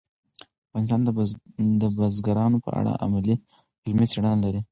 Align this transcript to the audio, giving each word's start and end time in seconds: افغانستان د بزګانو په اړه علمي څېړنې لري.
افغانستان 0.69 1.01
د 1.81 1.83
بزګانو 1.97 2.57
په 2.65 2.69
اړه 2.79 2.91
علمي 3.85 4.05
څېړنې 4.11 4.39
لري. 4.43 4.59